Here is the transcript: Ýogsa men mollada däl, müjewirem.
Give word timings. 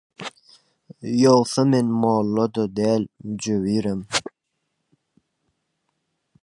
Ýogsa 1.23 1.61
men 1.71 1.87
mollada 2.01 2.63
däl, 2.79 3.03
müjewirem. 3.25 4.01